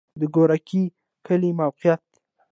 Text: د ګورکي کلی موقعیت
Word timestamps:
د 0.19 0.21
ګورکي 0.33 0.83
کلی 1.25 1.51
موقعیت 1.59 2.03